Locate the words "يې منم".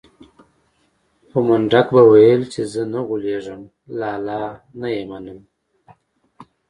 4.95-5.39